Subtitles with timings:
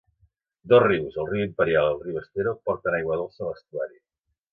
[0.71, 4.01] Dos rius, el riu Imperial i el riu Estero porten aigua dolça a l'estuari.